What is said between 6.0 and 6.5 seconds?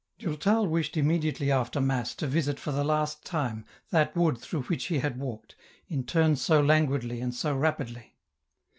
turn